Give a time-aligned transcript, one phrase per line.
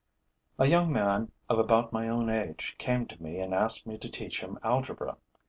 [0.57, 4.09] A young man of about my own age came to me and asked me to
[4.09, 5.17] teach him algebra.